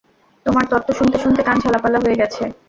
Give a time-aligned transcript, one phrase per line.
[0.45, 2.43] তোমার তত্ত্ব শুনতে-শুনতে কান ঝালাপালা হয়ে গেছে।